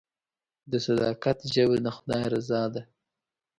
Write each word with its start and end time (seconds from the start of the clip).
د 0.71 0.73
صداقت 0.85 1.37
ژبه 1.53 1.77
د 1.83 1.87
خدای 1.95 2.23
رضا 2.33 2.63
ده. 2.73 2.81